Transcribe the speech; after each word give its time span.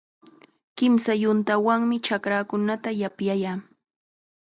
Kimsa 0.77 1.13
yuntawanmi 1.21 1.95
chakraakunata 2.05 2.89
yapyayaa. 3.01 3.59